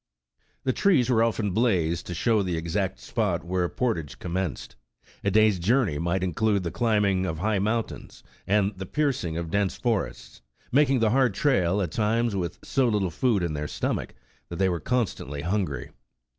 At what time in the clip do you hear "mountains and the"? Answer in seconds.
7.59-8.87